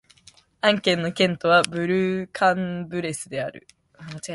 [0.61, 3.67] アン県の県都はブール＝カン＝ブレスである